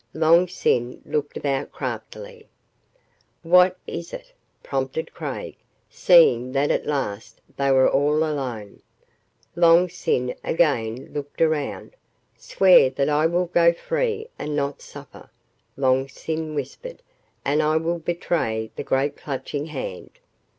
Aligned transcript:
Long 0.15 0.47
Sin 0.47 0.99
looked 1.05 1.37
about 1.37 1.71
craftily. 1.71 2.47
"What 3.43 3.77
is 3.85 4.13
it?" 4.13 4.33
prompted 4.63 5.13
Craig, 5.13 5.57
seeing 5.91 6.53
that 6.53 6.71
at 6.71 6.87
last 6.87 7.39
they 7.55 7.69
were 7.71 7.87
all 7.87 8.23
alone. 8.23 8.81
Long 9.55 9.89
Sin 9.89 10.33
again 10.43 11.13
looked 11.13 11.39
around. 11.39 11.95
"Swear 12.35 12.89
that 12.89 13.09
I 13.09 13.27
will 13.27 13.45
go 13.45 13.73
free 13.73 14.25
and 14.39 14.55
not 14.55 14.81
suffer," 14.81 15.29
Long 15.77 16.07
Sin 16.07 16.55
whispered, 16.55 17.03
"and 17.45 17.61
I 17.61 17.77
will 17.77 17.99
betray 17.99 18.71
the 18.75 18.83
great 18.83 19.15
Clutching 19.15 19.67
Hand." 19.67 20.17